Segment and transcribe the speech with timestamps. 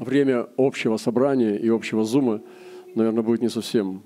[0.00, 2.40] время общего собрания и общего зума,
[2.94, 4.02] наверное, будет не совсем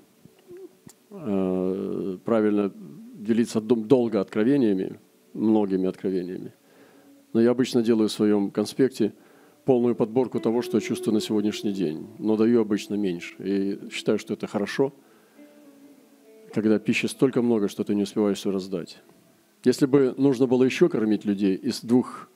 [1.09, 2.71] э, правильно
[3.15, 4.99] делиться долго откровениями,
[5.33, 6.53] многими откровениями.
[7.33, 9.13] Но я обычно делаю в своем конспекте
[9.63, 13.35] полную подборку того, что я чувствую на сегодняшний день, но даю обычно меньше.
[13.39, 14.93] И считаю, что это хорошо,
[16.53, 19.01] когда пищи столько много, что ты не успеваешь все раздать.
[19.63, 22.29] Если бы нужно было еще кормить людей из двух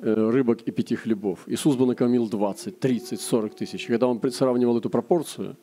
[0.00, 3.86] рыбок и пяти хлебов, Иисус бы накормил 20, 30, 40 тысяч.
[3.86, 5.56] Когда он сравнивал эту пропорцию,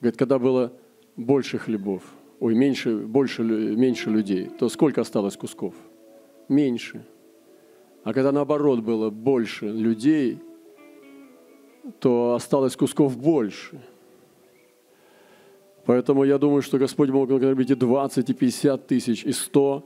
[0.00, 0.72] говорит, когда было
[1.16, 2.02] больше хлебов,
[2.40, 5.74] ой, меньше, больше, меньше людей, то сколько осталось кусков?
[6.48, 7.04] Меньше.
[8.02, 10.38] А когда наоборот было больше людей,
[11.98, 13.80] то осталось кусков больше.
[15.86, 19.84] Поэтому я думаю, что Господь мог накормить и 20, и 50 тысяч, и 100,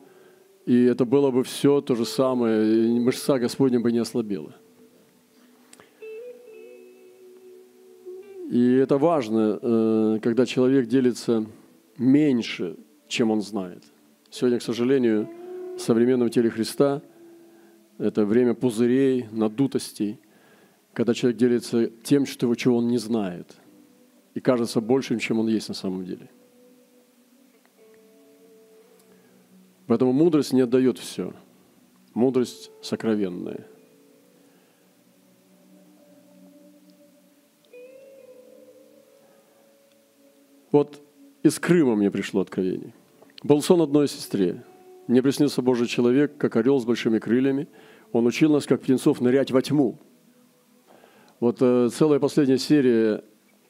[0.66, 4.54] и это было бы все то же самое, и мышца Господня бы не ослабела.
[8.50, 11.46] И это важно, э, когда человек делится
[11.98, 12.76] меньше,
[13.08, 13.82] чем он знает.
[14.30, 15.28] Сегодня, к сожалению,
[15.76, 17.02] в современном теле Христа
[17.98, 20.18] это время пузырей, надутостей,
[20.92, 23.56] когда человек делится тем, что, чего он не знает,
[24.34, 26.28] и кажется большим, чем он есть на самом деле.
[29.86, 31.32] Поэтому мудрость не отдает все.
[32.14, 33.66] Мудрость сокровенная.
[40.70, 41.00] Вот
[41.42, 42.94] из Крыма мне пришло откровение.
[43.42, 44.64] Был сон одной сестре.
[45.06, 47.68] Мне приснился Божий человек, как орел с большими крыльями.
[48.12, 49.98] Он учил нас, как птенцов, нырять во тьму.
[51.40, 53.22] Вот э, целая последняя серия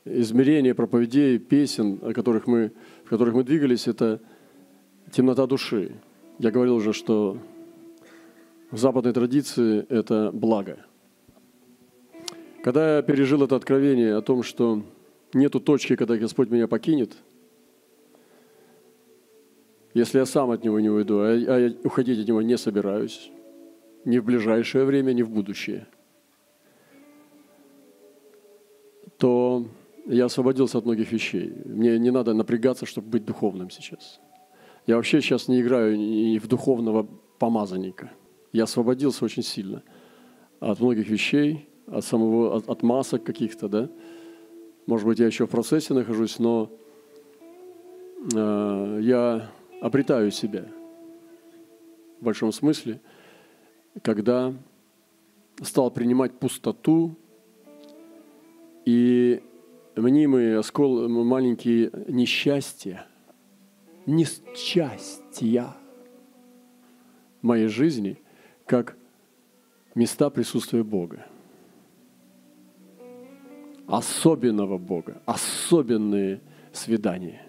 [0.05, 2.73] измерений, проповедей, песен, о которых мы,
[3.05, 4.21] в которых мы двигались, это
[5.11, 5.93] темнота души.
[6.39, 7.39] Я говорил уже, что
[8.71, 10.79] в западной традиции это благо.
[12.63, 14.83] Когда я пережил это откровение о том, что
[15.33, 17.17] нету точки, когда Господь меня покинет–
[19.95, 23.31] если я сам от него не уйду, а я уходить от него не собираюсь,
[24.05, 25.87] ни в ближайшее время, ни в будущее,
[29.17, 29.67] то
[30.07, 31.53] я освободился от многих вещей.
[31.65, 34.21] Мне не надо напрягаться, чтобы быть духовным сейчас.
[34.87, 37.07] Я вообще сейчас не играю ни в духовного
[37.39, 38.13] помазанника.
[38.53, 39.83] Я освободился очень сильно
[40.61, 43.91] от многих вещей, от самого, от, от масок каких-то, да.
[44.87, 46.71] Может быть, я еще в процессе нахожусь, но
[48.35, 49.51] э, я
[49.81, 50.67] обретаю себя
[52.21, 53.01] в большом смысле,
[54.03, 54.55] когда
[55.63, 57.17] стал принимать пустоту
[58.85, 59.43] и
[59.97, 63.07] мнимые оскол, маленькие несчастья,
[64.07, 65.75] несчастья
[67.43, 68.21] моей жизни,
[68.67, 68.97] как
[69.95, 71.27] места присутствия Бога.
[73.87, 76.41] Особенного Бога, особенные
[76.73, 77.47] свидания.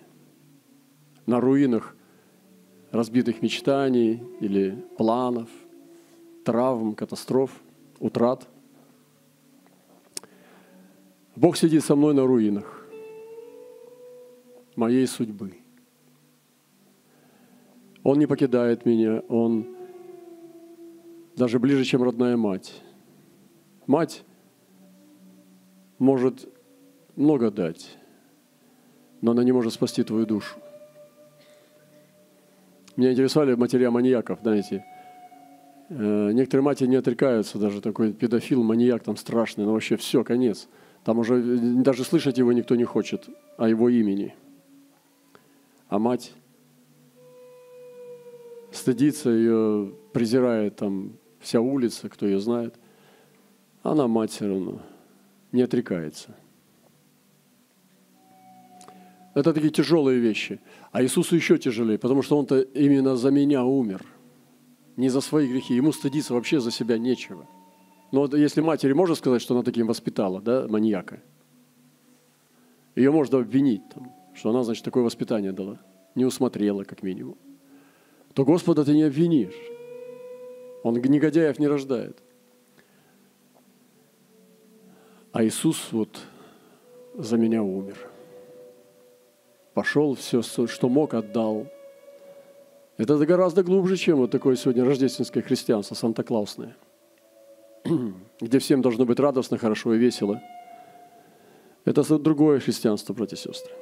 [1.25, 1.95] На руинах
[2.91, 5.49] разбитых мечтаний или планов,
[6.43, 7.51] травм, катастроф,
[7.99, 8.47] утрат.
[11.35, 12.85] Бог сидит со мной на руинах
[14.75, 15.53] моей судьбы.
[18.05, 19.65] Он не покидает меня, Он
[21.35, 22.71] даже ближе, чем родная мать.
[23.87, 24.23] Мать
[25.97, 26.47] может
[27.15, 27.97] много дать,
[29.21, 30.55] но она не может спасти твою душу.
[32.95, 34.85] Меня интересовали матеря маньяков, знаете.
[35.89, 40.67] Э, некоторые матери не отрекаются, даже такой педофил, маньяк там страшный, но вообще все, конец.
[41.03, 43.27] Там уже даже слышать его никто не хочет,
[43.57, 44.35] о его имени.
[45.89, 46.33] А мать
[48.85, 52.75] стыдится, ее презирает там вся улица, кто ее знает.
[53.83, 54.81] Она мать все равно,
[55.51, 56.35] не отрекается–
[59.35, 60.59] это такие тяжелые вещи.
[60.93, 64.01] А Иисусу еще тяжелее, потому что Он-то именно за меня умер.
[64.95, 65.75] Не за свои грехи.
[65.75, 67.45] Ему стыдиться вообще за себя нечего.
[68.13, 71.21] Но если матери можно сказать, что она таким воспитала, да, маньяка,
[72.95, 75.79] ее можно обвинить, там, что она, значит, такое воспитание дала.
[76.15, 77.37] Не усмотрела, как минимум.
[78.35, 79.59] То Господа ты не обвинишь.
[80.83, 82.21] Он негодяев не рождает.
[85.31, 86.21] А Иисус вот
[87.15, 87.97] за меня умер–
[89.75, 91.67] пошел, все, что мог, отдал.
[92.97, 96.75] Это гораздо глубже, чем вот такое сегодня рождественское христианство, Санта-Клаусное,
[98.41, 100.41] где всем должно быть радостно, хорошо и весело.
[101.83, 103.73] Это другое христианство, братья и сестры.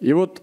[0.00, 0.42] И вот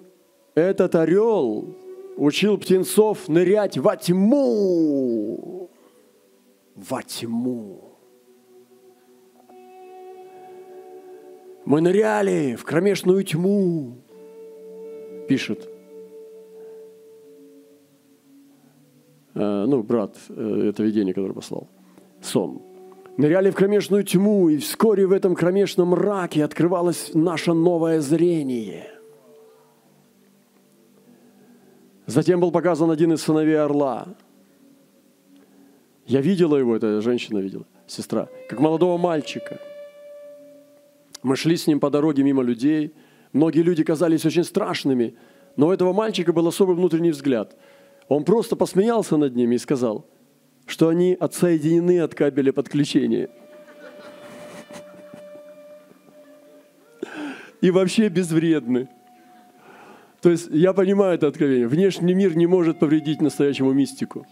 [0.55, 1.77] этот орел
[2.17, 5.69] учил птенцов нырять во тьму.
[6.75, 7.87] Во тьму.
[11.65, 13.97] Мы ныряли в кромешную тьму,
[15.27, 15.69] пишет
[19.35, 21.67] э, ну, брат, э, это видение, которое послал,
[22.21, 22.61] сон.
[23.17, 28.96] Ныряли в кромешную тьму, и вскоре в этом кромешном мраке открывалось наше новое зрение.
[32.07, 34.07] Затем был показан один из сыновей орла.
[36.05, 39.59] Я видела его, эта женщина видела, сестра, как молодого мальчика.
[41.21, 42.93] Мы шли с ним по дороге мимо людей.
[43.33, 45.17] Многие люди казались очень страшными,
[45.57, 47.57] но у этого мальчика был особый внутренний взгляд.
[48.07, 50.05] Он просто посмеялся над ними и сказал,
[50.65, 53.29] что они отсоединены от кабеля подключения.
[57.59, 58.87] И вообще безвредны.
[60.21, 61.67] То есть я понимаю это откровение.
[61.67, 64.25] Внешний мир не может повредить настоящему мистику.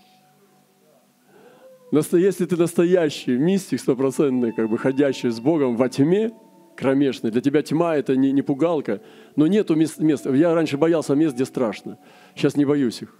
[1.91, 6.31] Если ты настоящий мистик, стопроцентный, как бы ходящий с Богом во тьме,
[6.75, 9.01] кромешной, для тебя тьма– это не, не пугалка,
[9.35, 10.25] но нету мест, мест.
[10.25, 11.97] Я раньше боялся мест, где страшно.
[12.35, 13.15] Сейчас не боюсь их.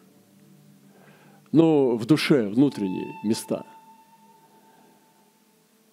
[1.52, 3.64] Но в душе, внутренние места.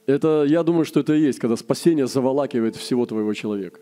[0.07, 3.81] Это, я думаю, что это и есть, когда спасение заволакивает всего твоего человека.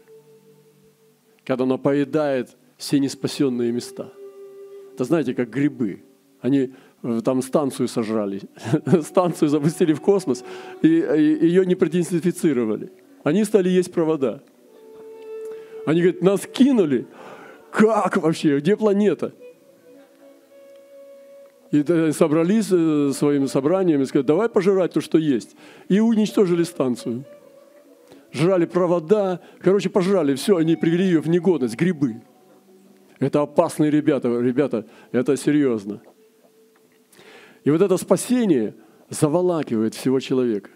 [1.45, 4.11] Когда оно поедает все неспасенные места.
[4.95, 6.03] Это знаете, как грибы.
[6.41, 6.73] Они
[7.03, 8.41] э, там станцию сожрали,
[9.03, 10.43] станцию запустили в космос,
[10.81, 12.91] и, и ее не продезинфицировали.
[13.23, 14.43] Они стали есть провода.
[15.85, 17.07] Они говорят, нас кинули.
[17.71, 18.59] Как вообще?
[18.59, 19.33] Где планета?
[21.71, 25.55] И собрались э, своим собранием и сказали, давай пожирать то, что есть.
[25.89, 27.25] И уничтожили станцию.
[28.33, 29.41] Жрали провода.
[29.61, 30.35] Короче, пожрали.
[30.35, 31.77] Все, они привели ее в негодность.
[31.77, 32.23] Грибы.
[33.21, 36.01] Это опасные ребята, ребята, это серьезно.
[37.65, 38.75] И вот это спасение
[39.11, 40.71] заволакивает всего человека.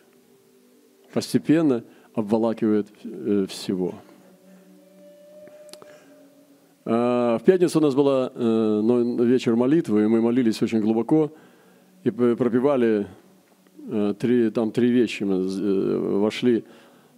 [1.15, 3.95] Постепенно обволакивает э, всего.
[6.85, 11.33] А, в пятницу у нас была э, вечер молитвы, и мы молились очень глубоко
[12.03, 13.07] и пропевали
[13.89, 15.23] э, три, там три вещи.
[15.23, 16.65] Мы вошли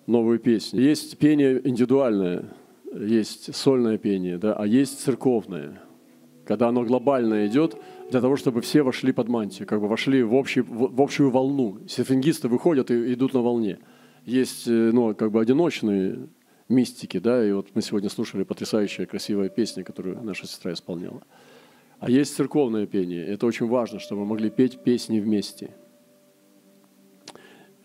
[0.06, 0.82] новую песню.
[0.82, 2.44] Есть пение индивидуальное–
[2.98, 5.80] есть сольное пение, да, а есть церковное,
[6.44, 7.76] когда оно глобально идет
[8.10, 11.78] для того, чтобы все вошли под мантию, как бы вошли в, общий, в, общую волну.
[11.88, 13.78] Сифингисты выходят и идут на волне.
[14.24, 16.28] Есть э, ну, как бы одиночные
[16.68, 21.22] мистики, да, и вот мы сегодня слушали потрясающая красивая песня, которую наша сестра исполняла.
[21.98, 23.24] А есть церковное пение.
[23.24, 25.74] Это очень важно, чтобы мы могли петь песни вместе.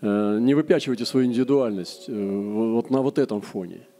[0.02, 3.82] Э, не выпячивайте свою индивидуальность э, вот на вот этом фоне–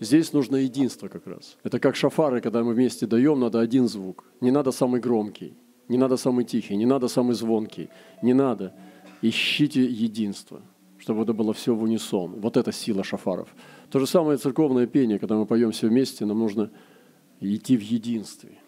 [0.00, 1.56] Здесь нужно единство как раз.
[1.62, 4.24] Это как шафары, когда мы вместе даем, надо один звук.
[4.40, 5.54] Не надо самый громкий,
[5.88, 7.88] не надо самый тихий, не надо самый звонкий.
[8.22, 8.74] Не надо.
[9.22, 10.62] Ищите единство,
[10.98, 12.40] чтобы это было все в унисон.
[12.40, 13.48] Вот это сила шафаров.
[13.90, 16.70] То же самое церковное пение, когда мы поем все вместе, нам нужно
[17.40, 18.58] идти в единстве.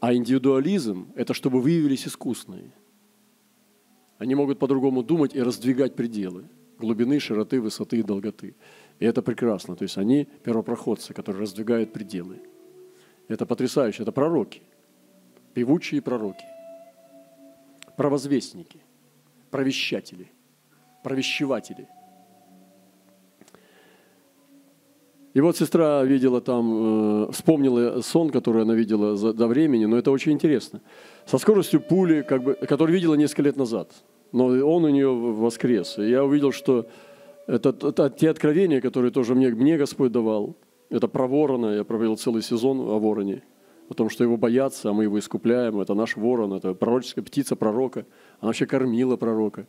[0.00, 2.72] А индивидуализм– это чтобы выявились искусные.
[4.18, 6.44] Они могут по-другому думать и раздвигать пределы
[6.78, 8.54] глубины, широты, высоты и долготы.
[8.98, 9.76] И это прекрасно.
[9.76, 12.40] То есть они первопроходцы, которые раздвигают пределы.
[13.28, 14.02] Это потрясающе.
[14.02, 14.62] Это пророки.
[15.54, 16.44] Певучие пророки.
[17.96, 18.80] Провозвестники.
[19.50, 20.30] Провещатели.
[21.02, 21.88] Провещеватели.
[25.36, 29.98] И вот сестра видела там, э, вспомнила сон, который она видела за, до времени, но
[29.98, 30.80] это очень интересно.
[31.26, 33.92] Со скоростью пули, как бы, который видела несколько лет назад.
[34.32, 35.98] Но он у нее воскрес.
[35.98, 36.86] И я увидел, что
[37.46, 40.56] это, это те откровения, которые тоже мне, мне Господь давал.
[40.88, 41.74] Это про ворона.
[41.76, 43.42] Я провел целый сезон о вороне.
[43.88, 45.80] О том, что его боятся, а мы его искупляем.
[45.80, 48.04] Это наш ворон, это пророческая птица пророка.
[48.40, 49.66] Она вообще кормила пророка.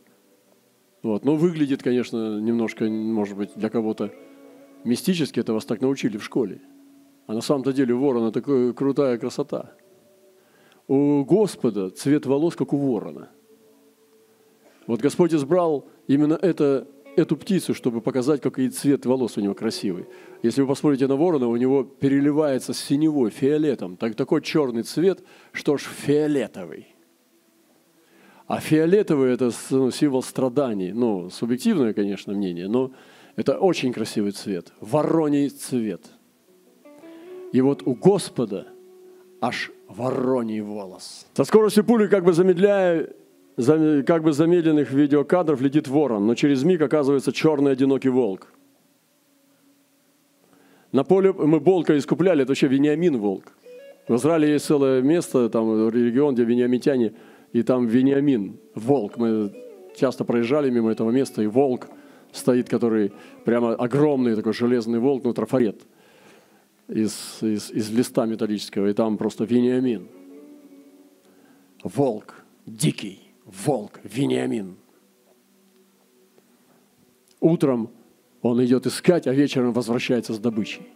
[1.02, 1.24] Вот.
[1.24, 4.12] Но выглядит, конечно, немножко, может быть, для кого-то
[4.84, 5.38] мистически.
[5.38, 6.60] Это вас так научили в школе.
[7.26, 9.72] А на самом-то деле ворона такая крутая красота.
[10.88, 13.28] У Господа цвет волос, как у ворона.
[14.86, 20.06] Вот Господь избрал именно это эту птицу, чтобы показать, какой цвет волос у него красивый.
[20.42, 23.96] Если вы посмотрите на ворона, у него переливается синевой, фиолетом.
[23.96, 25.22] Так, такой черный цвет,
[25.52, 26.94] что ж фиолетовый.
[28.46, 30.92] А фиолетовый– это ну, символ страданий.
[30.92, 32.92] Ну, субъективное, конечно, мнение, но
[33.36, 34.72] это очень красивый цвет.
[34.80, 36.06] Вороний цвет.
[37.52, 38.68] И вот у Господа
[39.40, 41.26] аж вороний волос.
[41.34, 43.08] Со скоростью пули, как бы замедляя
[43.58, 48.52] как бы замедленных видеокадров летит ворон, но через миг оказывается черный одинокий волк.
[50.92, 53.52] На поле мы волка искупляли, это вообще Вениамин волк.
[54.06, 57.12] В Израиле есть целое место, там регион, где вениамитяне,
[57.52, 59.18] и там Вениамин, волк.
[59.18, 59.52] Мы
[59.96, 61.88] часто проезжали мимо этого места, и волк
[62.32, 63.12] стоит, который
[63.44, 65.82] прямо огромный такой железный волк, ну, трафарет
[66.86, 70.06] из, из, из листа металлического, и там просто Вениамин.
[71.82, 72.34] Волк,
[72.64, 74.76] дикий волк, Вениамин.
[77.40, 77.90] Утром
[78.42, 80.86] он идет искать, а вечером возвращается с добычей.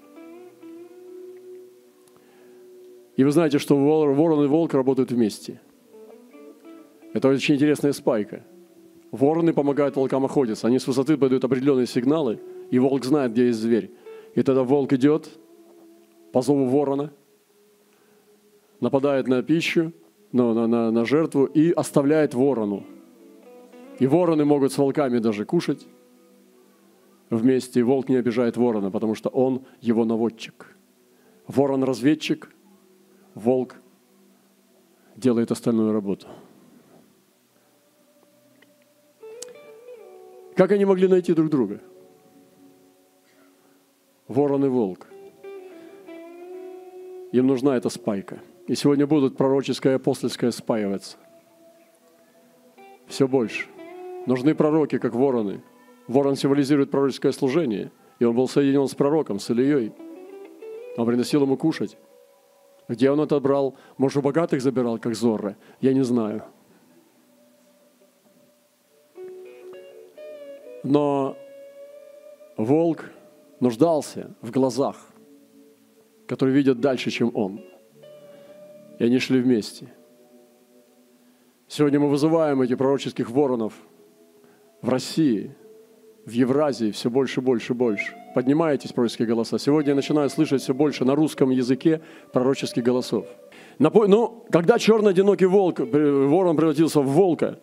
[3.17, 5.61] И вы знаете, что ворон и волк работают вместе.
[7.13, 8.43] Это очень интересная спайка.
[9.11, 10.67] Вороны помогают волкам охотиться.
[10.67, 12.41] Они с высоты подают определенные сигналы,
[12.71, 13.91] и волк знает, где есть зверь.
[14.35, 15.29] И тогда волк идет
[16.33, 17.13] по зову ворона,
[18.81, 19.93] нападает на пищу,
[20.33, 22.85] на, на, на, на жертву и оставляет ворону.
[23.99, 25.87] И вороны могут с волками даже кушать
[27.31, 27.83] вместе.
[27.83, 30.77] Волк не обижает ворона, потому что он его наводчик.
[31.47, 32.51] Ворон разведчик,
[33.35, 33.77] волк
[35.17, 36.27] делает остальную работу.
[40.57, 41.81] Как они могли найти друг друга?
[44.29, 45.07] Ворон и волк.
[47.33, 48.41] Им нужна эта спайка.
[48.69, 51.17] И сегодня будут пророческое и апостольское спаиваться.
[53.09, 53.67] Все больше.
[54.27, 55.63] Нужны пророки, как вороны.
[56.07, 57.91] Ворон символизирует пророческое служение.
[58.19, 59.93] И он был соединен с пророком, с Ильей.
[60.97, 61.99] Он приносил ему кушать.
[62.89, 63.77] Где он это брал?
[63.97, 65.57] Может, у богатых забирал, как Зорро?
[65.81, 66.45] Я не знаю.
[70.85, 71.37] Но
[72.57, 73.11] волк
[73.61, 74.97] нуждался в глазах,
[76.27, 77.61] которые видят дальше, чем он.
[79.03, 79.89] И они шли вместе.
[81.67, 83.73] Сегодня мы вызываем этих пророческих воронов
[84.81, 85.57] в России,
[86.25, 88.15] в Евразии все больше, больше, больше.
[88.33, 89.59] Поднимаетесь пророческие голоса.
[89.59, 92.01] Сегодня я начинаю слышать все больше на русском языке
[92.33, 93.27] пророческих голосов.
[93.81, 97.59] Ну, когда черный одинокий волк, ворон превратился в волка,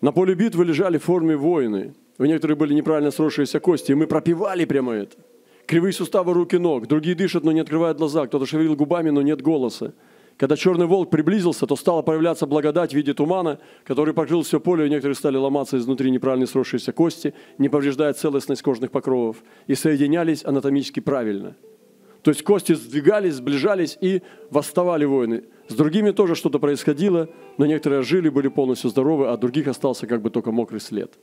[0.00, 4.08] на поле битвы лежали в форме воины– у некоторых были неправильно сросшиеся кости, и мы
[4.08, 5.16] пропивали прямо это.
[5.66, 9.22] Кривые суставы рук и ног, другие дышат, но не открывают глаза, кто-то шевелил губами, но
[9.22, 9.94] нет голоса.
[10.38, 14.86] Когда черный волк приблизился, то стала появляться благодать в виде тумана, который покрыл все поле,
[14.86, 20.44] и некоторые стали ломаться изнутри неправильно сросшиеся кости, не повреждая целостность кожных покровов, и соединялись
[20.44, 21.56] анатомически правильно.
[22.22, 25.42] То есть кости сдвигались, сближались и восставали воины.
[25.66, 27.28] С другими тоже что-то происходило,
[27.58, 31.18] но некоторые жили, были полностью здоровы, а других остался как бы только мокрый след.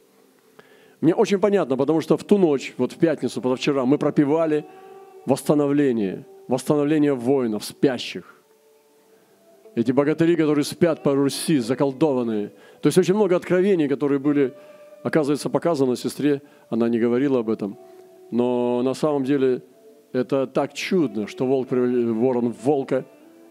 [0.99, 4.65] Мне очень понятно, потому что в ту ночь, вот в пятницу, позавчера, мы пропивали
[5.25, 8.34] восстановление, восстановление воинов, спящих.
[9.75, 12.51] Эти богатыри, которые спят по Руси, заколдованные.
[12.81, 14.53] То есть очень много откровений, которые были,
[15.03, 17.77] оказывается, показаны сестре, она не говорила об этом.
[18.31, 19.61] Но на самом деле
[20.13, 23.05] это так чудно, что волк, ворон в волка,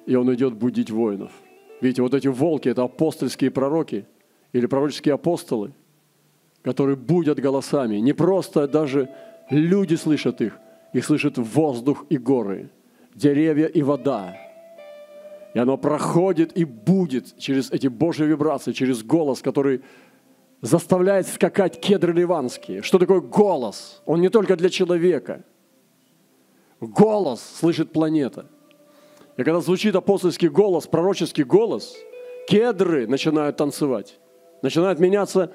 [0.06, 1.32] и он идет будить воинов.
[1.80, 4.06] Видите, вот эти волки– это апостольские пророки
[4.52, 5.72] или пророческие апостолы–
[6.64, 7.96] которые будят голосами.
[7.96, 9.10] Не просто даже
[9.50, 10.58] люди слышат их,
[10.94, 12.70] их слышит воздух и горы,
[13.14, 14.34] деревья и вода.
[15.54, 19.82] И оно проходит и будет через эти Божьи вибрации, через голос, который
[20.60, 22.82] заставляет скакать кедры ливанские.
[22.82, 24.02] Что такое голос?
[24.04, 25.44] Он не только для человека.
[26.80, 28.46] Голос слышит планета.
[29.36, 31.94] И когда звучит апостольский голос, пророческий голос,
[32.48, 34.18] кедры начинают танцевать.
[34.60, 35.52] Начинает меняться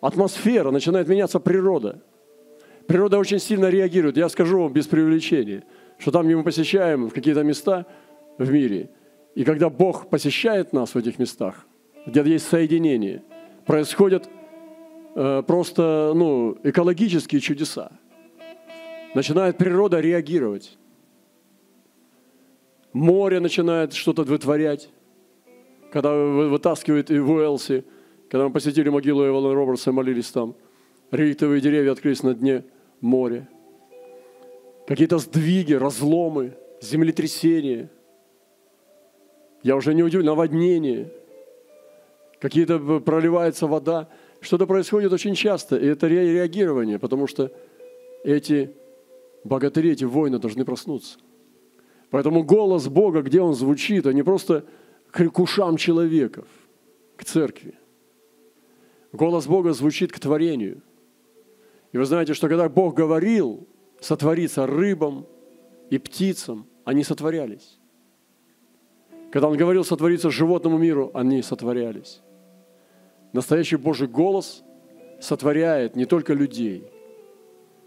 [0.00, 2.00] атмосфера, начинает меняться природа.
[2.86, 4.16] Природа очень сильно реагирует.
[4.16, 5.64] Я скажу вам без преувеличения,
[5.98, 7.86] что там, где мы посещаем в какие-то места
[8.38, 8.90] в мире,
[9.34, 11.66] и когда Бог посещает нас в этих местах,
[12.06, 13.22] где есть соединение,
[13.66, 14.28] происходят
[15.14, 17.92] э, просто ну, экологические чудеса.
[19.14, 20.76] Начинает природа реагировать.
[22.92, 24.90] Море начинает что-то вытворять.
[25.92, 27.84] Когда вытаскивает в Уэлси
[28.34, 30.56] когда мы посетили могилу Эвана Робертса и молились там,
[31.12, 32.64] реликтовые деревья открылись на дне
[33.00, 33.48] моря.
[34.88, 37.90] Какие-то сдвиги, разломы, землетрясения.
[39.64, 41.10] Я уже не удивлен, наводнение.
[42.38, 44.10] Какие-то проливается вода.
[44.40, 47.50] Что-то происходит очень часто, и это реагирование, потому что
[48.24, 48.76] эти
[49.42, 51.18] богатыри, эти воины должны проснуться.
[52.10, 54.66] Поэтому голос Бога, где он звучит, а не просто
[55.10, 56.46] к ушам человеков,
[57.16, 57.74] к церкви.
[59.12, 60.82] Голос Бога звучит к творению.
[61.92, 63.66] И вы знаете, что когда Бог говорил
[63.98, 65.26] сотвориться рыбам
[65.88, 67.78] и птицам, они сотворялись.
[69.34, 72.22] Когда Он говорил сотвориться животному миру, они сотворялись.
[73.32, 74.62] Настоящий Божий голос
[75.20, 76.88] сотворяет не только людей,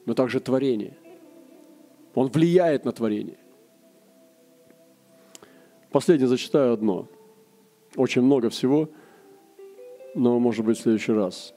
[0.05, 0.97] но также творение.
[2.15, 3.37] Он влияет на творение.
[5.89, 7.07] Последнее зачитаю одно.
[7.95, 8.89] Очень много всего–
[10.15, 11.53] но, может быть, в следующий раз.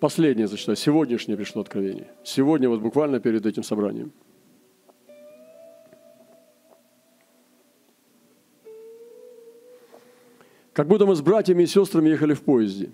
[0.00, 0.76] Последнее зачитаю.
[0.76, 2.08] Сегодняшнее пришло откровение.
[2.24, 4.12] Сегодня, вот буквально перед этим собранием.
[10.76, 12.90] Как будто мы с братьями и сестрами ехали в поезде.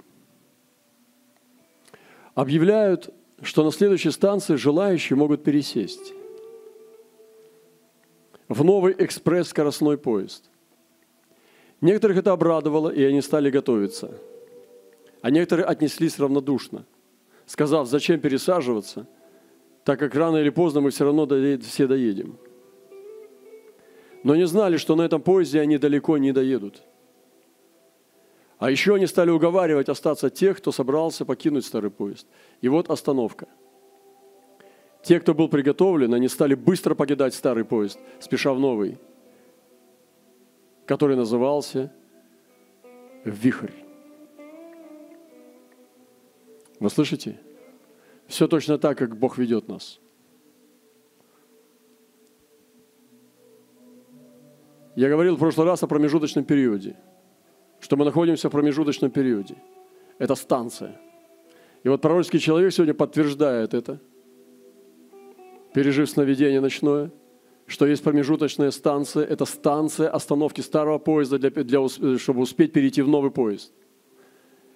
[2.36, 3.12] Объявляют,
[3.42, 6.14] что на следующей станции желающие могут пересесть
[8.48, 10.48] в новый экспресс-скоростной поезд.
[11.80, 14.16] Некоторых это обрадовало, и они стали готовиться.
[15.20, 16.84] А некоторые отнеслись равнодушно,
[17.46, 19.08] сказав, зачем пересаживаться,
[19.82, 22.38] так как рано или поздно мы все равно все доедем.
[24.22, 26.84] Но не знали, что на этом поезде они далеко не доедут.
[28.62, 32.26] А еще они стали уговаривать остаться тех, кто собрался покинуть старый поезд.
[32.60, 33.48] И вот остановка–
[35.02, 38.98] те, кто был приготовлен, они стали быстро покидать старый поезд, спеша в новый,
[40.86, 41.92] который назывался
[43.24, 43.72] «Вихрь».
[46.78, 47.40] Вы слышите?
[48.28, 50.00] Все точно так, как Бог ведет нас.
[54.94, 56.96] Я говорил в прошлый раз о промежуточном периоде,
[57.82, 59.56] что мы находимся в промежуточном периоде.
[60.18, 60.98] Это станция.
[61.84, 63.98] И вот пророческий человек сегодня подтверждает это–
[65.72, 67.10] пережив сновидение ночное,
[67.66, 73.08] что есть промежуточная станция, это станция остановки старого поезда, для, для, чтобы успеть перейти в
[73.08, 73.72] новый поезд.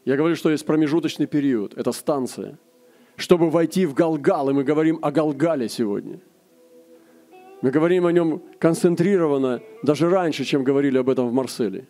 [0.04, 2.58] Я говорю, что есть промежуточный период, это станция,
[3.16, 6.20] чтобы войти в Галгал, и мы говорим о Галгале сегодня.
[7.62, 11.88] Мы говорим о нем концентрированно, даже раньше, чем говорили об этом в Марселе.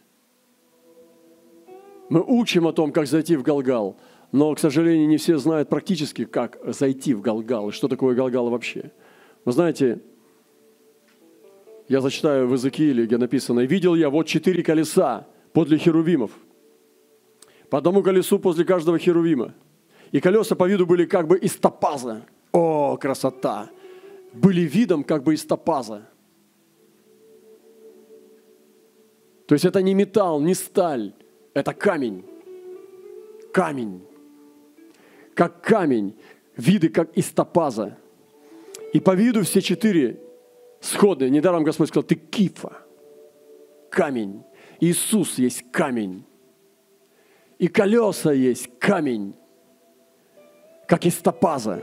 [2.09, 3.97] Мы учим о том, как зайти в Галгал–
[4.33, 8.51] но, к сожалению, не все знают практически, как зайти в Галгал и что такое Галгал
[8.51, 8.91] вообще.
[9.45, 10.01] Вы знаете,
[11.89, 16.33] я зачитаю в Иезекииле, где написано, «Видел я вот четыре колеса подле херувимов,
[17.71, 19.55] по одному колесу после каждого херувима,
[20.13, 22.27] и колеса по виду были как бы из топаза».
[22.53, 23.71] О, красота!
[24.33, 26.09] Были видом как бы из топаза.
[29.47, 31.13] То есть это не металл, не сталь,
[31.61, 32.25] это камень.
[33.53, 34.03] Камень
[35.37, 36.17] как камень,
[36.57, 37.97] виды, как из топаза.
[38.93, 40.19] И по виду все четыре
[40.81, 41.31] сходные.
[41.31, 42.73] Недаром Господь сказал, ты кифа,
[43.91, 44.43] камень.
[44.81, 46.25] Иисус есть камень.
[47.59, 49.35] И колеса есть камень,
[50.89, 51.83] как из топаза.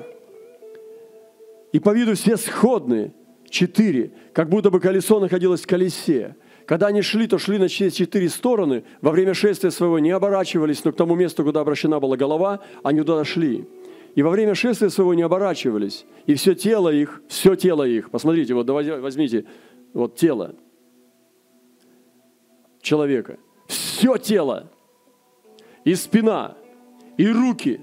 [1.71, 3.13] И по виду все сходные,
[3.49, 6.36] четыре, как будто бы колесо находилось в колесе.
[6.65, 8.84] Когда они шли, то шли на четыре стороны.
[9.02, 12.99] Во время шествия своего не оборачивались, но к тому месту, куда обращена была голова, они
[12.99, 13.67] туда шли.
[14.15, 16.06] И во время шествия своего не оборачивались.
[16.26, 19.45] И все тело их, все тело их, посмотрите, вот возьмите,
[19.93, 20.56] вот тело
[22.82, 24.71] человека, все тело,
[25.84, 26.58] и спина,
[27.17, 27.82] и руки,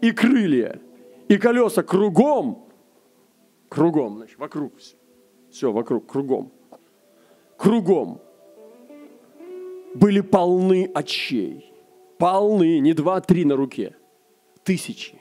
[0.00, 0.80] и крылья,
[1.28, 2.68] и колеса кругом,
[3.68, 4.96] кругом, значит, вокруг все,
[5.50, 6.52] все вокруг, кругом–
[7.62, 8.20] кругом
[9.94, 11.72] были полны очей.
[12.18, 13.94] Полны, не два, три на руке.
[14.64, 15.14] Тысячи.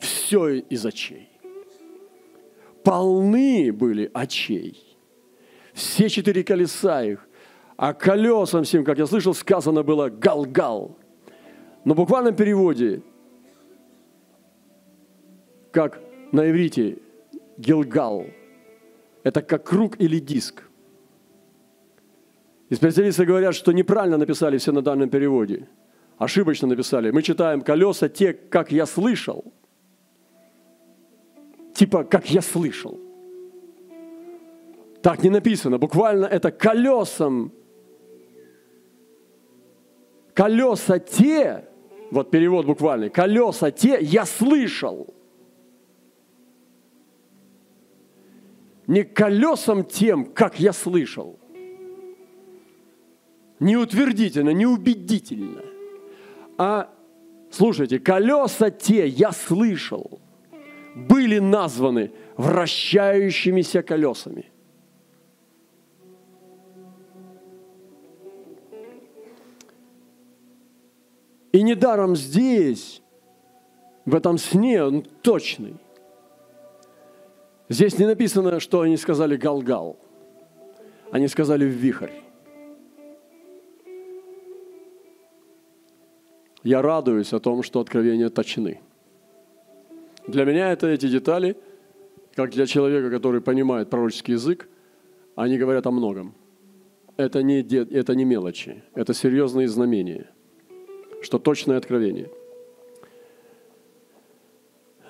[0.00, 1.28] Все из очей.
[2.84, 4.96] Полны были очей.
[5.74, 7.28] Все четыре колеса их.
[7.76, 10.96] А колесам всем, как я слышал, сказано было «гал-гал».
[11.84, 13.02] Но в буквальном переводе,
[15.70, 16.00] как
[16.32, 16.98] на иврите
[17.58, 18.26] «гилгал»,
[19.22, 20.62] это как круг или диск.
[22.68, 25.68] И специалисты говорят, что неправильно написали все на данном переводе.
[26.18, 27.10] Ошибочно написали.
[27.10, 29.52] Мы читаем колеса те, как я слышал.
[31.74, 32.98] Типа, как я слышал.
[35.02, 35.78] Так не написано.
[35.78, 37.52] Буквально это колесам.
[40.34, 41.68] Колеса те,
[42.10, 45.12] вот перевод буквальный, колеса те я слышал.
[48.86, 51.38] Не колесам тем, как я слышал.
[53.60, 55.62] Не утвердительно, не убедительно.
[56.58, 56.92] А,
[57.50, 60.20] слушайте, колеса те, я слышал,
[60.96, 64.50] были названы вращающимися колесами.
[71.52, 73.02] И недаром здесь,
[74.06, 75.76] в этом сне, он точный–
[77.72, 79.96] Здесь не написано, что они сказали «галгал».
[81.10, 82.10] Они сказали «вихрь».
[86.62, 88.80] Я радуюсь о том, что откровения точны.
[90.26, 91.56] Для меня это эти детали,
[92.34, 94.68] как для человека, который понимает пророческий язык,
[95.34, 96.34] они говорят о многом.
[97.16, 100.26] Это не, это не мелочи, это серьезные знамения,
[101.22, 102.28] что точное откровение–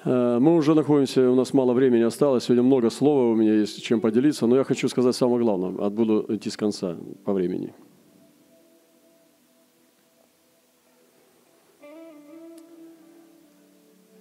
[0.05, 4.01] мы уже находимся, у нас мало времени осталось, сегодня много слова у меня есть чем
[4.01, 7.73] поделиться, но я хочу сказать самое главное, буду идти с конца по времени.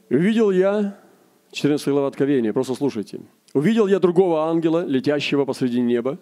[0.10, 0.98] Увидел я,
[1.52, 3.22] 14 глава Откровения, просто слушайте.
[3.54, 6.20] Увидел я другого ангела, летящего посреди неба,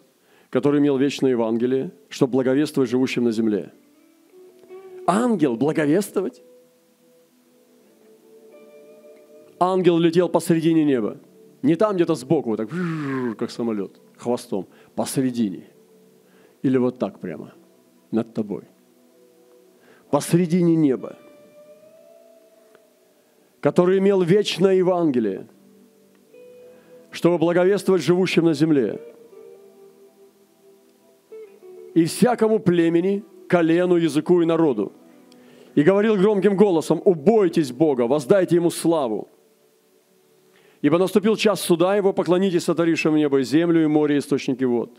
[0.51, 3.73] который имел вечное Евангелие, чтобы благовествовать живущим на земле.
[5.07, 6.43] Ангел благовествовать?
[9.59, 11.17] Ангел летел посредине неба.
[11.61, 12.69] Не там где-то сбоку, вот так,
[13.37, 15.63] как самолет, хвостом, посредине.
[16.61, 17.53] Или вот так прямо,
[18.11, 18.63] над тобой.
[20.09, 21.17] Посредине неба.
[23.59, 25.47] Который имел вечное Евангелие,
[27.11, 29.01] чтобы благовествовать живущим на земле.
[31.93, 34.93] И всякому племени, колену, языку и народу.
[35.75, 39.27] И говорил громким голосом, убойтесь Бога, воздайте Ему славу,
[40.81, 44.91] Ибо наступил час суда его, поклонитесь сотворившему небо и землю, и море, и источники вод.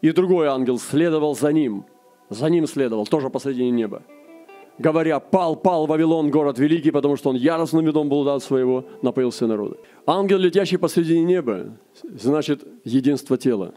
[0.00, 1.84] И другой ангел следовал за ним,
[2.30, 4.02] за ним следовал, тоже посредине неба,
[4.78, 9.30] говоря, пал, пал Вавилон, город великий, потому что он яростным видом был дат своего, напоил
[9.30, 9.76] все народы.
[10.06, 13.74] Ангел, летящий посредине неба, значит единство тела.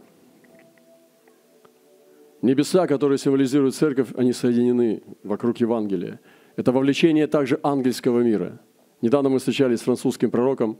[2.42, 6.20] Небеса, которые символизируют церковь, они соединены вокруг Евангелия.
[6.56, 8.60] Это вовлечение также ангельского мира.
[9.02, 10.78] Недавно мы встречались с французским пророком,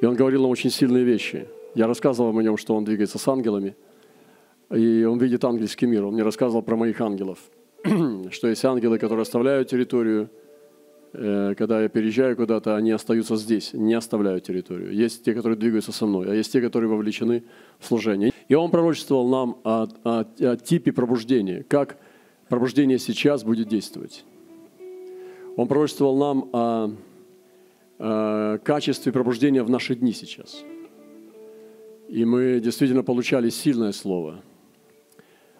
[0.00, 1.48] и он говорил нам очень сильные вещи.
[1.74, 3.76] Я рассказывал о нем, что он двигается с ангелами,
[4.70, 6.04] и он видит ангельский мир.
[6.04, 7.38] Он мне рассказывал про моих ангелов,
[8.30, 10.30] что есть ангелы, которые оставляют территорию,
[11.12, 14.92] э, когда я переезжаю куда-то, они остаются здесь, не оставляют территорию.
[14.92, 17.44] Есть те, которые двигаются со мной, а есть те, которые вовлечены
[17.78, 18.32] в служение.
[18.48, 21.98] И он пророчествовал нам о, о, о типе пробуждения, как
[22.48, 24.24] пробуждение сейчас будет действовать.
[25.56, 26.90] Он пророчествовал нам о
[27.98, 30.62] Э, качестве пробуждения в наши дни сейчас.
[32.08, 34.42] И мы действительно получали сильное слово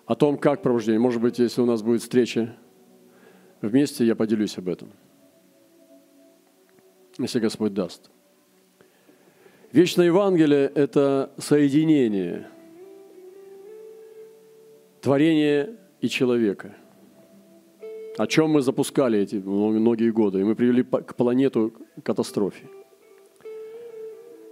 [0.06, 1.00] о том, как пробуждение.
[1.00, 2.56] Может быть, если у нас будет встреча
[3.60, 4.90] вместе, я поделюсь об этом.
[7.18, 8.08] Если Господь даст.
[9.72, 12.48] Вечное Евангелие– это соединение
[15.00, 16.74] творения и человека–
[18.18, 22.66] о чем мы запускали эти многие годы, и мы привели к планету катастрофе.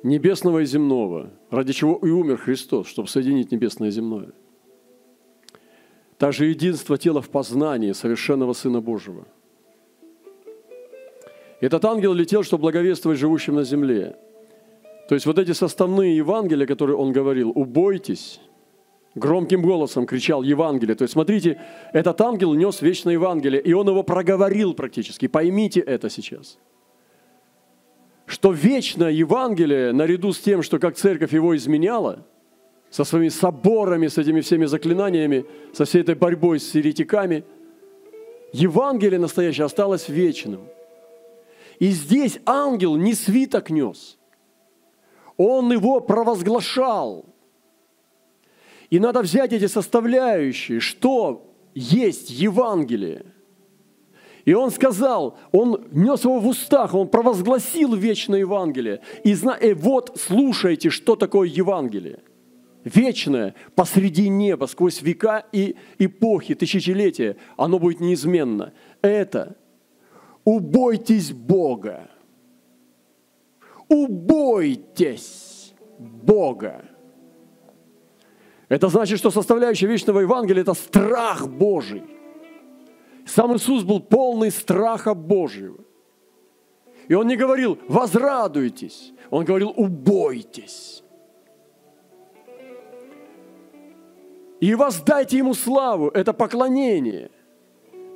[0.04, 4.28] Небесного и земного, ради чего и умер Христос, чтобы соединить небесное и земное.
[6.16, 9.26] Также единство тела в познании совершенного Сына Божьего.
[11.60, 14.16] Этот ангел летел, чтобы благовествовать живущим на земле.
[15.08, 18.40] То есть вот эти составные Евангелия, которые он говорил, убойтесь,
[19.16, 20.94] громким голосом кричал Евангелие.
[20.94, 21.60] То есть, смотрите,
[21.92, 25.26] этот ангел нес вечное Евангелие, и он его проговорил практически.
[25.26, 26.58] Поймите это сейчас.
[28.26, 32.26] Что вечное Евангелие, наряду с тем, что как церковь его изменяла,
[32.90, 37.44] со своими соборами, с этими всеми заклинаниями, со всей этой борьбой с еретиками,
[38.52, 40.60] Евангелие настоящее осталось вечным.
[41.78, 44.18] И здесь ангел не свиток нес.
[45.36, 47.24] Он его провозглашал–
[48.90, 53.26] и надо взять эти составляющие, что есть Евангелие.
[54.44, 59.00] И он сказал, он нес его в устах, он провозгласил вечное Евангелие.
[59.24, 59.56] И, зна...
[59.56, 62.20] и вот слушайте, что такое Евангелие.
[62.84, 68.72] Вечное, посреди неба, сквозь века и эпохи, тысячелетия, оно будет неизменно.
[69.02, 69.56] Это
[70.44, 72.08] убойтесь Бога.
[73.88, 76.84] Убойтесь Бога.
[78.68, 82.02] Это значит, что составляющая вечного Евангелия– это страх Божий.
[83.24, 85.78] Сам Иисус был полный страха Божьего.
[87.08, 91.04] И Он не говорил «возрадуйтесь», Он говорил «убойтесь».
[94.60, 97.30] И воздайте Ему славу, это поклонение.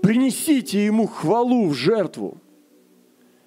[0.03, 2.39] Принесите Ему хвалу в жертву.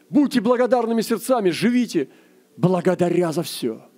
[0.09, 2.09] Будьте благодарными сердцами, живите
[2.55, 3.81] благодаря за все–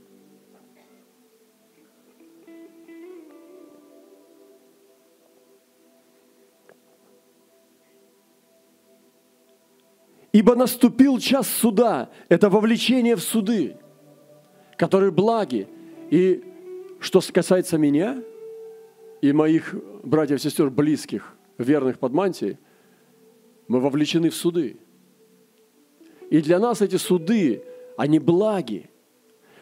[10.35, 13.77] Ибо наступил час суда, это вовлечение в суды,
[14.75, 15.65] которые благи.
[16.09, 16.43] И
[16.99, 18.21] что касается меня
[19.21, 22.57] и моих братьев и сестер близких, верных под мантией,
[23.69, 24.75] мы вовлечены в суды.
[26.29, 27.63] И для нас эти суды,
[27.95, 28.89] они благи,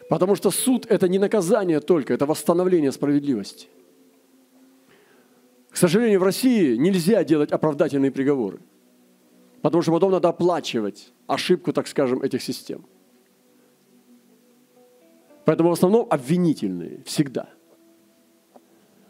[0.08, 3.68] потому что суд– это не наказание только, это восстановление справедливости.
[5.70, 8.58] К сожалению, в России нельзя делать оправдательные приговоры–
[9.64, 12.84] Потому что потом надо оплачивать ошибку, так скажем, этих систем.
[15.46, 17.48] Поэтому в основном обвинительные, всегда.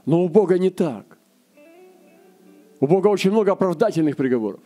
[0.07, 1.19] Но у Бога не так.
[2.79, 4.61] У Бога очень много оправдательных приговоров.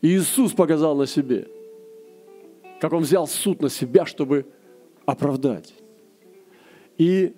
[0.00, 1.46] И Иисус показал на себе,
[2.80, 4.46] как Он взял суд на себя, чтобы
[5.06, 5.74] оправдать.
[6.98, 7.36] И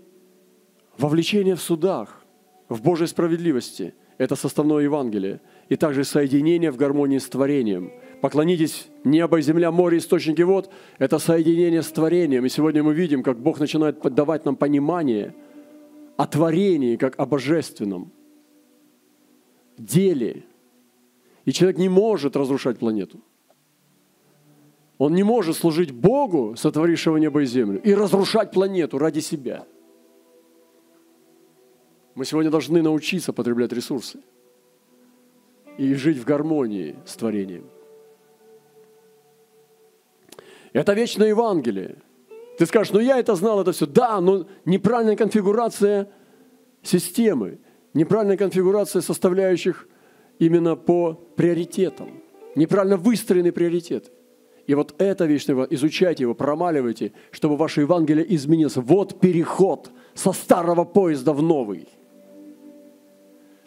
[0.96, 2.24] вовлечение в судах,
[2.70, 5.42] в Божьей справедливости– это составное Евангелие.
[5.68, 7.92] И также соединение в гармонии с творением.
[8.20, 12.44] Поклонитесь небо, земля, море, источники вод– это соединение с творением.
[12.46, 15.34] И сегодня мы видим, как Бог начинает давать нам понимание
[16.16, 18.12] о творении, как о божественном
[19.76, 20.44] деле.
[21.44, 23.20] И человек не может разрушать планету.
[24.96, 29.66] Он не может служить Богу, сотворившего небо и землю, и разрушать планету ради себя.
[32.14, 34.20] Мы сегодня должны научиться потреблять ресурсы
[35.78, 37.66] и жить в гармонии с творением.
[40.72, 41.96] Это вечное Евангелие.
[42.58, 43.86] Ты скажешь, ну я это знал, это все.
[43.86, 46.08] Да, но неправильная конфигурация
[46.82, 47.58] системы,
[47.94, 49.88] неправильная конфигурация составляющих
[50.38, 52.22] именно по приоритетам,
[52.54, 54.10] неправильно выстроены приоритеты.
[54.66, 58.76] И вот это вечное, изучайте его, промаливайте, чтобы ваше Евангелие изменилось.
[58.76, 61.88] Вот переход со старого поезда в новый.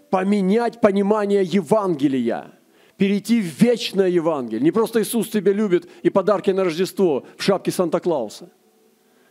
[0.09, 2.53] Поменять понимание Евангелия–
[2.97, 4.61] перейти в вечное Евангелие.
[4.61, 8.49] Не просто Иисус тебя любит и подарки на Рождество в шапке Санта-Клауса.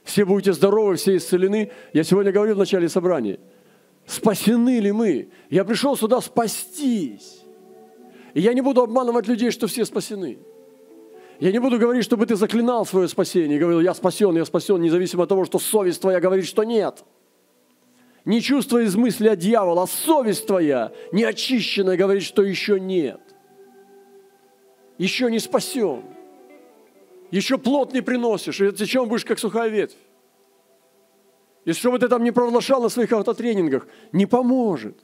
[0.04, 1.72] Все будете здоровы, все исцелены.
[1.92, 3.40] Я сегодня говорил в начале собрания.
[4.06, 5.30] Спасены ли мы?
[5.50, 7.42] Я пришел сюда спастись.
[8.34, 10.38] И я не буду обманывать людей, что все спасены.
[11.40, 15.24] Я не буду говорить, чтобы ты заклинал свое спасение говорил, я спасен, я спасен, независимо
[15.24, 17.04] от того, что совесть твоя говорит, что нет.
[18.26, 23.20] Не чувство из мысли от дьявола, а совесть твоя, неочищенная, говорит, что еще нет
[24.98, 26.02] еще не спасен.
[27.30, 29.96] Еще плод не приносишь, и зачем будешь как сухая ветвь?
[31.64, 34.96] И что бы ты там не провозглашал на своих автотренингах, не поможет.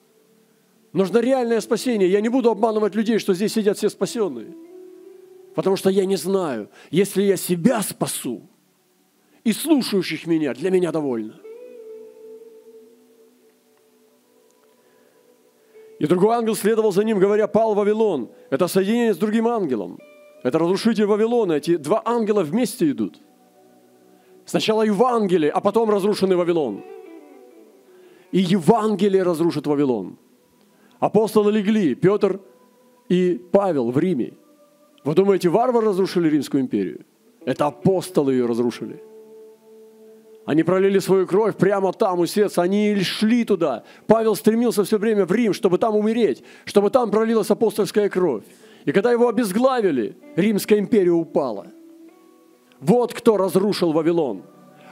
[0.92, 2.08] Нужно реальное спасение.
[2.08, 4.54] Я не буду обманывать людей, что здесь сидят все спасенные.
[5.56, 8.42] Потому что я не знаю, если я себя спасу,
[9.42, 11.40] и слушающих меня, для меня довольно–
[16.02, 18.28] И другой ангел следовал за ним, говоря, пал Вавилон.
[18.50, 20.00] Это соединение с другим ангелом.
[20.42, 21.52] Это разрушитель Вавилона.
[21.52, 23.20] Эти два ангела вместе идут.
[24.44, 26.82] Сначала Евангелие, а потом разрушенный Вавилон.
[28.32, 30.18] И Евангелие разрушит Вавилон.
[30.98, 32.40] Апостолы легли, Петр
[33.08, 34.32] и Павел в Риме.
[35.04, 37.06] Вы думаете, варвары разрушили Римскую империю?
[37.44, 39.00] Это апостолы ее разрушили–
[40.44, 42.62] они пролили свою кровь прямо там у сердца.
[42.62, 43.84] Они шли туда.
[44.06, 48.42] Павел стремился все время в Рим, чтобы там умереть, чтобы там пролилась апостольская кровь.
[48.84, 51.68] И когда его обезглавили, Римская империя упала.
[52.80, 54.42] Вот кто разрушил Вавилон.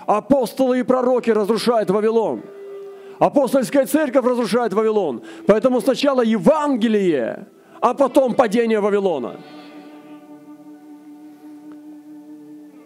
[0.07, 2.43] Апостолы и пророки разрушают Вавилон.
[3.19, 5.23] Апостольская церковь разрушает Вавилон.
[5.47, 7.49] Поэтому сначала Евангелие,
[7.81, 9.41] а потом падение Вавилона.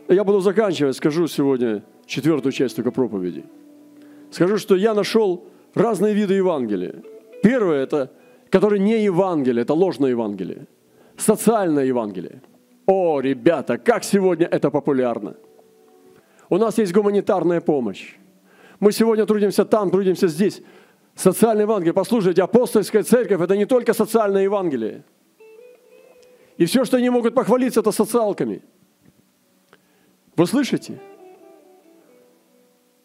[0.09, 3.45] Я буду заканчивать, скажу сегодня четвертую часть только проповеди.
[4.31, 7.03] Скажу, что я нашел разные виды Евангелия.
[7.43, 8.11] Первое– это,
[8.51, 10.67] который не Евангелие, это ложное Евангелие.
[11.17, 12.43] Социальное Евангелие.
[12.87, 15.37] О, ребята, как сегодня это популярно.
[16.51, 18.17] У нас есть гуманитарная помощь.
[18.81, 20.63] Мы сегодня трудимся там, трудимся здесь.
[21.15, 21.95] Социальное Евангелие.
[21.95, 25.05] Послушайте, апостольская церковь– это не только социальное Евангелие.
[26.57, 28.63] И все, что они могут похвалиться, это социалками.
[30.37, 31.01] Вы слышите?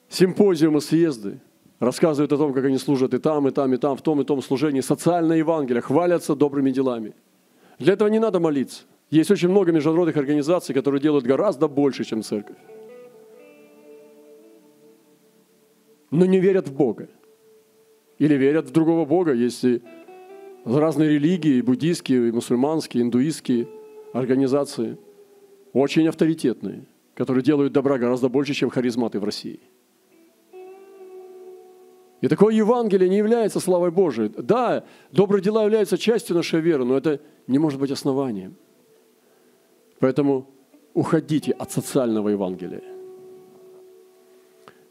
[0.09, 1.39] Симпозиумы, съезды,
[1.79, 4.25] рассказывают о том, как они служат и там, и там, и там, в том и
[4.25, 4.81] том служении.
[4.81, 7.13] Социальное Евангелие, хвалятся добрыми делами.
[7.77, 8.83] Для этого не надо молиться.
[9.09, 12.57] Есть очень много международных организаций, которые делают гораздо больше, чем церковь.
[16.11, 17.07] Но не верят в Бога.
[18.17, 19.81] Или верят в другого Бога, если
[20.65, 23.67] разные религии, буддийские, мусульманские, индуистские
[24.13, 24.97] организации,
[25.71, 29.59] очень авторитетные, которые делают добра гораздо больше, чем харизматы в России–
[32.21, 34.29] и такое Евангелие не является славой Божией.
[34.37, 38.55] Да, добрые дела являются частью нашей веры, но это не может быть основанием.
[39.99, 40.45] Поэтому
[40.93, 42.81] уходите от социального Евангелия.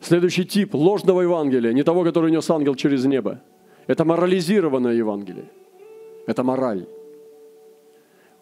[0.01, 3.43] Следующий тип ложного Евангелия, не того, который нес ангел через небо.
[3.87, 5.51] Это морализированное Евангелие.
[6.27, 6.87] Это мораль.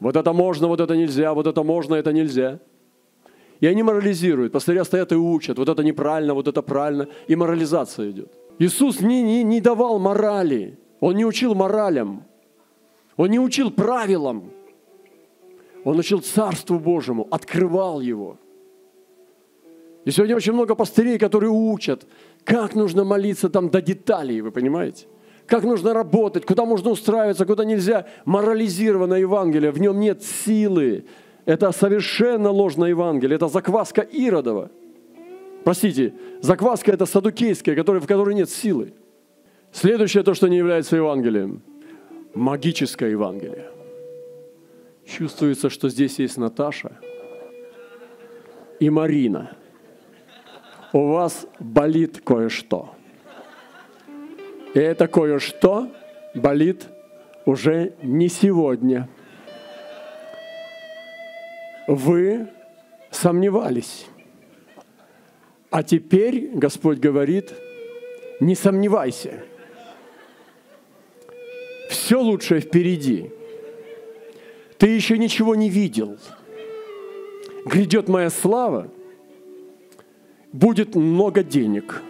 [0.00, 2.58] Вот это можно, вот это нельзя, вот это можно, это нельзя.
[3.60, 4.52] И они морализируют.
[4.52, 5.58] Пастыря стоят и учат.
[5.58, 7.08] Вот это неправильно, вот это правильно.
[7.26, 8.30] И морализация идет.
[8.58, 12.24] Иисус не, не, не давал морали, Он не учил моралям,
[13.16, 14.50] Он не учил правилам,
[15.84, 18.38] Он учил Царству Божьему, открывал его.
[20.04, 22.06] И сегодня очень много пастырей, которые учат,
[22.44, 25.06] как нужно молиться там до деталей, вы понимаете?
[25.46, 28.06] Как нужно работать, куда можно устраиваться, куда нельзя.
[28.24, 31.06] Морализированное Евангелие, в нем нет силы.
[31.44, 34.70] Это совершенно ложное Евангелие, это закваска Иродова.
[35.66, 38.94] Простите, закваска это садукейская, в которой нет силы.
[39.72, 41.60] Следующее то, что не является Евангелием.
[42.34, 43.68] Магическое Евангелие.
[45.04, 47.00] Чувствуется, что здесь есть Наташа
[48.78, 49.56] и Марина.
[50.92, 52.94] У вас болит кое-что.
[54.72, 55.90] И это кое-что
[56.32, 56.86] болит
[57.44, 59.08] уже не сегодня.
[61.88, 62.46] Вы
[63.10, 64.06] сомневались.
[65.70, 67.52] А теперь Господь говорит,
[68.40, 69.42] не сомневайся.
[71.90, 73.30] Все лучшее впереди.
[74.78, 76.18] Ты еще ничего не видел.
[77.64, 78.90] Грядет моя слава,
[80.52, 82.02] будет много денег.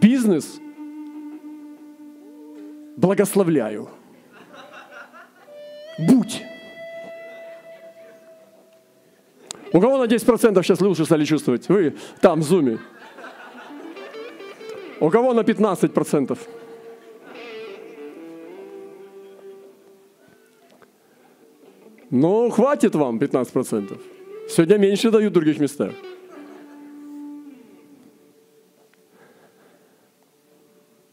[0.00, 0.60] Бизнес
[2.96, 3.88] благословляю.
[5.98, 6.42] Будь.
[9.72, 11.68] У кого на 10% сейчас лучше стали чувствовать?
[11.68, 12.78] Вы там, в зуме.
[15.00, 16.38] У кого на 15%?
[22.10, 23.98] Ну, хватит вам 15%.
[24.48, 25.92] Сегодня меньше дают в других местах.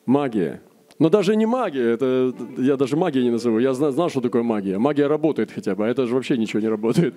[0.05, 0.61] Магия.
[0.99, 3.59] Но даже не магия, это я даже магией не назову.
[3.59, 4.77] Я знал, знал, что такое магия.
[4.77, 7.15] Магия работает хотя бы, а это же вообще ничего не работает.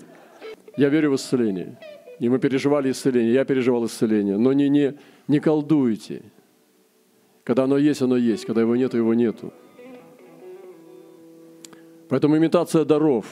[0.77, 1.79] Я верю в исцеление.
[2.19, 4.39] И мы переживали исцеление, я переживал исцеление.
[4.39, 4.95] Но не, не,
[5.29, 6.23] не колдуйте.
[7.45, 8.45] Когда оно есть, оно есть.
[8.45, 9.53] Когда его нету, его нету.
[12.09, 13.27] Поэтому имитация даров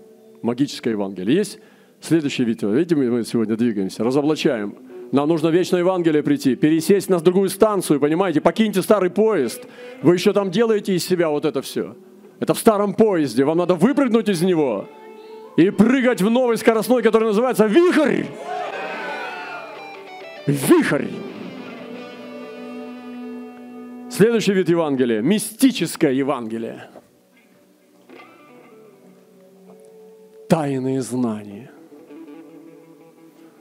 [0.42, 1.36] –магическое Евангелие.
[1.36, 1.58] Есть
[2.00, 2.62] следующий вид.
[2.62, 4.76] Видите, мы сегодня двигаемся, разоблачаем.
[5.12, 8.40] Нам нужно вечное Евангелие прийти, пересесть на другую станцию, понимаете?
[8.40, 9.66] Покиньте старый поезд.
[10.02, 11.96] Вы еще там делаете из себя вот это все.
[12.40, 13.44] Это в старом поезде.
[13.44, 14.88] Вам надо выпрыгнуть из него
[15.56, 18.24] и прыгать в новый скоростной, который называется вихрь.
[20.46, 21.08] Вихрь.
[24.10, 26.88] Следующий вид Евангелия– мистическое Евангелие.
[30.48, 31.70] тайные знания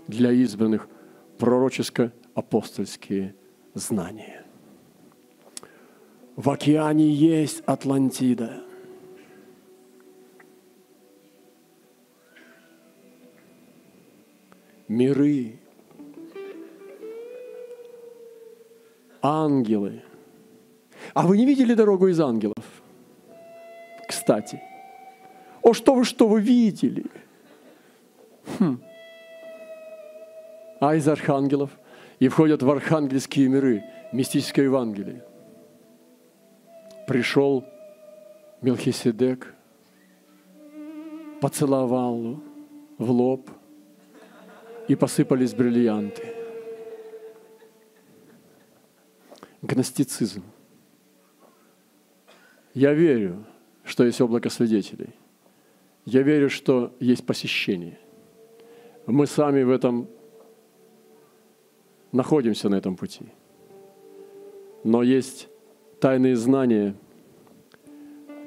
[0.08, 0.88] для избранных
[1.40, 3.36] пророческо-апостольские
[3.74, 4.46] знания.
[6.36, 8.65] В океане есть Атлантида.
[14.88, 15.60] Миры,
[19.22, 20.04] ангелы.
[21.14, 22.64] А вы не видели дорогу из ангелов?
[24.08, 24.62] Кстати–
[25.66, 27.06] о, что вы, что вы видели?
[28.60, 28.80] Хм.
[30.80, 31.72] А из архангелов?
[32.20, 35.26] И входят в архангельские миры, мистическое Евангелие.
[37.08, 37.66] Пришел
[38.62, 39.56] Мелхиседек,
[41.42, 42.40] поцеловал
[43.00, 43.50] в лоб,
[44.88, 46.24] и посыпались бриллианты.
[49.62, 50.44] Гностицизм.
[52.74, 53.46] Я верю,
[53.84, 55.10] что есть облако свидетелей–
[56.06, 57.98] я верю, что есть посещение.
[59.08, 60.08] Мы сами в этом
[62.12, 63.26] находимся на этом пути.
[64.84, 65.48] Но есть
[66.00, 66.96] тайные знания,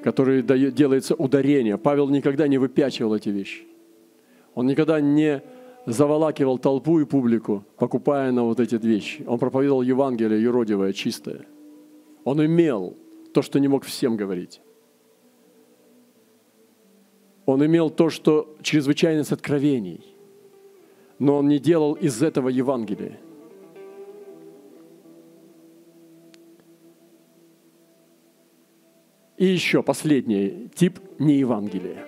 [0.03, 1.77] которые делается ударение.
[1.77, 3.67] Павел никогда не выпячивал эти вещи.
[4.55, 5.43] Он никогда не
[5.89, 9.23] заволакивал толпу и публику, покупая на вот эти вещи.
[9.27, 11.45] Он проповедовал Евангелие юродивое, чистое.
[12.23, 12.95] Он имел
[13.33, 14.61] то, что не мог всем говорить.
[17.45, 20.15] Он имел то, что чрезвычайность откровений,
[21.17, 23.19] но он не делал из этого Евангелия.
[29.37, 32.05] И еще последний тип не Евангелия.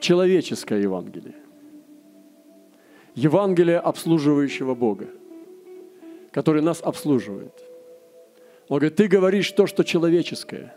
[0.00, 1.41] Человеческое Евангелие.
[3.14, 5.08] Евангелие обслуживающего Бога,
[6.30, 7.52] который нас обслуживает.
[8.68, 10.74] Он говорит, ты говоришь то, что человеческое.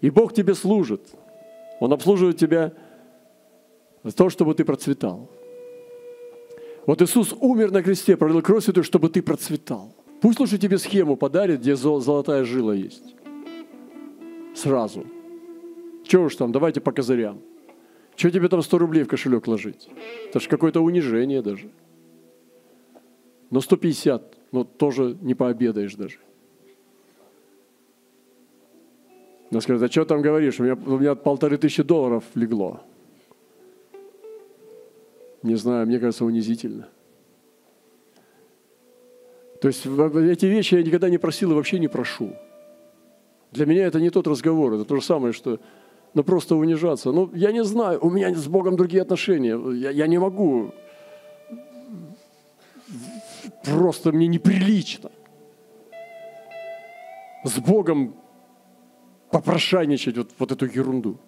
[0.00, 1.02] И Бог тебе служит–
[1.80, 2.72] он обслуживает тебя
[4.02, 5.30] за то, чтобы ты процветал.
[6.86, 9.94] Вот Иисус умер на кресте, пролил кровь святую, чтобы ты процветал.
[10.20, 13.14] Пусть лучше тебе схему подарит, где золотая жила есть.
[14.54, 15.06] Сразу.
[16.04, 17.40] Чего уж там, давайте по козырям.
[18.18, 19.88] Чего тебе там 100 рублей в кошелек ложить?
[20.28, 21.70] Это же какое-то унижение даже.
[23.50, 26.18] Но 150, ну тоже не пообедаешь даже.
[29.52, 30.58] Она скажет, а что там говоришь?
[30.58, 32.80] У меня, у меня полторы тысячи долларов легло.
[35.44, 36.88] Не знаю, мне кажется, унизительно.
[39.60, 42.34] То есть эти вещи я никогда не просил и вообще не прошу.
[43.52, 45.60] Для меня это не тот разговор, это то же самое, что
[46.14, 47.12] ну, просто унижаться.
[47.12, 49.58] Ну, я не знаю, у меня с Богом другие отношения.
[49.74, 50.72] Я, я не могу.
[53.64, 55.10] Просто мне неприлично.
[57.44, 58.14] С Богом
[59.30, 61.18] попрошайничать вот, вот эту ерунду.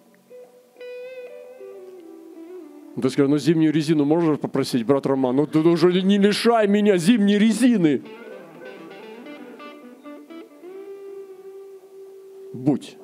[3.01, 5.35] Ты скажешь, ну зимнюю резину можешь попросить, брат Роман?
[5.35, 8.03] Ну ты уже не лишай меня зимней резины.
[12.53, 12.97] Будь.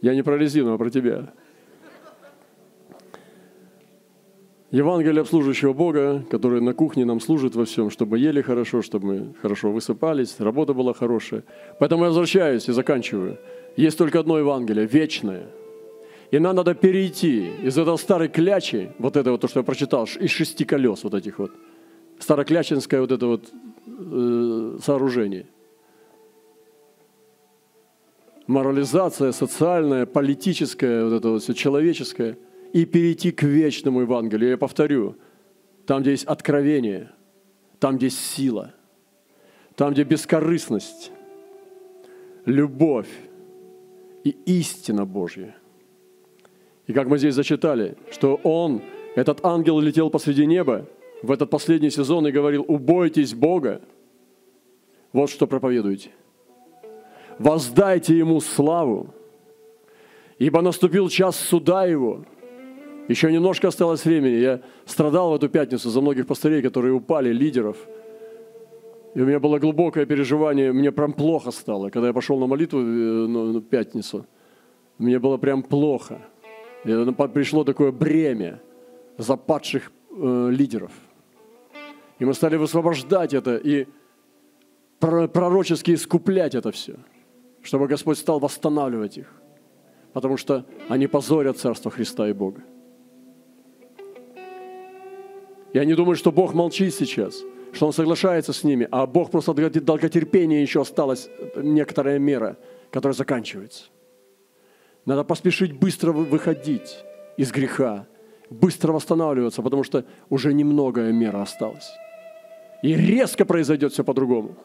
[0.00, 1.32] Я не про резину, а про тебя.
[4.72, 9.34] Евангелие обслуживающего Бога, который на кухне нам служит во всем, чтобы ели хорошо, чтобы мы
[9.40, 11.44] хорошо высыпались, работа была хорошая.
[11.78, 13.38] Поэтому я возвращаюсь и заканчиваю.
[13.76, 15.46] Есть только одно Евангелие, вечное.
[16.32, 20.08] И нам надо перейти из этого старой клячи, вот это вот то, что я прочитал,
[20.20, 21.52] из шести колес вот этих вот,
[22.18, 23.44] староклячинское вот это вот
[23.86, 25.46] э, сооружение.
[28.46, 32.38] Морализация социальная, политическая, вот это вот все человеческое–
[32.76, 34.50] и перейти к вечному Евангелию.
[34.50, 35.16] Я повторю,
[35.86, 37.10] там, где есть откровение,
[37.78, 38.74] там, где есть сила,
[39.76, 41.10] там, где бескорыстность,
[42.44, 43.08] любовь
[44.24, 45.56] и истина Божья.
[46.86, 48.82] И как мы здесь зачитали, что Он,
[49.14, 50.86] этот ангел летел посреди неба
[51.22, 53.80] в этот последний сезон и говорил, убойтесь Бога.
[55.14, 56.10] Вот что проповедуете.
[57.38, 59.14] Воздайте Ему славу,
[60.38, 62.24] ибо наступил час суда Его–
[63.08, 64.34] еще немножко осталось времени.
[64.34, 67.76] Я страдал в эту пятницу за многих пастырей, которые упали, лидеров.
[69.14, 71.90] И у меня было глубокое переживание, мне прям плохо стало.
[71.90, 74.26] Когда я пошел на молитву э, на пятницу,
[74.98, 76.20] мне было прям плохо.
[76.84, 76.90] И
[77.32, 78.60] пришло такое бремя
[79.18, 80.90] западших э, лидеров.
[82.18, 83.86] И мы стали высвобождать это и
[84.98, 86.94] пророчески искуплять это все,
[87.66, 89.32] чтобы Господь стал восстанавливать их.
[90.12, 92.62] Потому что они позорят Царство Христа и Бога.
[95.74, 97.42] Я не думаю, что Бог молчит сейчас,
[97.72, 102.56] что Он соглашается с ними, а Бог просто долготерпения еще осталась некоторая мера,
[102.92, 103.84] которая заканчивается.
[105.04, 107.04] Надо поспешить быстро выходить
[107.36, 108.06] из греха,
[108.48, 111.90] быстро восстанавливаться, потому что уже немногое мера осталась.
[112.82, 114.56] И резко произойдет все по-другому.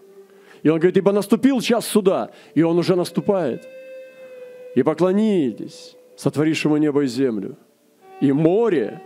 [0.64, 3.68] И он говорит, ибо наступил час суда, и он уже наступает.
[4.76, 7.58] И поклонитесь сотворившему небо и землю,
[8.22, 9.02] и море,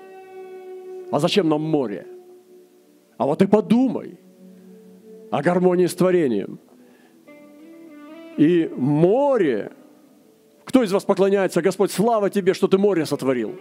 [1.12, 2.08] а зачем нам море?
[3.18, 4.20] А вот и подумай
[5.32, 6.60] о гармонии с творением.
[8.38, 9.72] И море.
[10.66, 11.62] Кто из вас поклоняется?
[11.62, 13.56] Господь, слава тебе, что ты море сотворил.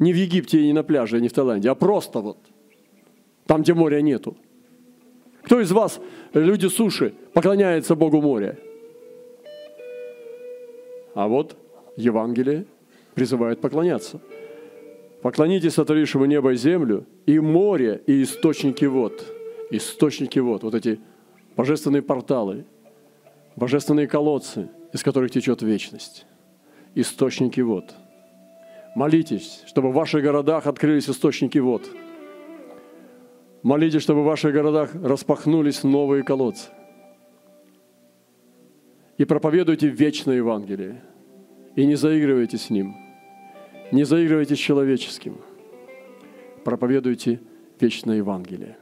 [0.00, 2.38] Не в Египте и не на пляже, не в Таиланде, а просто вот
[3.46, 4.36] там, где моря нету.
[5.42, 6.00] Кто из вас,
[6.34, 8.58] люди суши, поклоняется Богу моря?
[11.14, 11.56] А вот
[11.96, 12.66] Евангелие
[13.14, 14.20] призывает поклоняться–
[15.22, 19.22] Поклонитесь сотворившему небо и землю, и море, и источники вод.
[19.70, 20.98] Источники вод, вот эти
[21.56, 22.64] божественные порталы,
[23.54, 26.26] божественные колодцы, из которых течет вечность.
[26.94, 27.94] Источники вод.
[28.96, 31.88] Молитесь, чтобы в ваших городах открылись источники вод.
[33.62, 36.68] Молитесь, чтобы в ваших городах распахнулись новые колодцы.
[39.18, 41.02] И проповедуйте вечное Евангелие.
[41.76, 42.96] И не заигрывайте с ним–
[43.92, 45.38] не заигрывайте с человеческим.
[46.64, 47.40] Проповедуйте
[47.80, 48.76] вечное Евангелие.